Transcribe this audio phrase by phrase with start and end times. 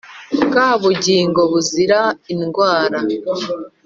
[0.45, 1.99] bwa bugingo buzira
[2.33, 2.99] indwara